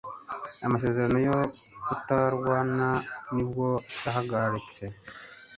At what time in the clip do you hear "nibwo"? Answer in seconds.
3.33-3.67